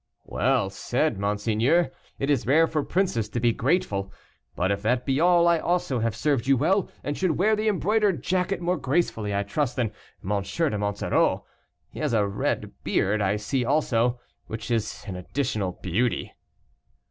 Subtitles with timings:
[0.25, 4.11] "Well said, monseigneur, it is rare for princes to be grateful;
[4.55, 7.67] but if that be all, I also have served you well, and should wear the
[7.67, 9.91] embroidered jacket more gracefully, I trust, than
[10.27, 10.41] M.
[10.41, 11.45] de Monsoreau.
[11.91, 16.33] He has a red beard, I see also, which is an additional beauty."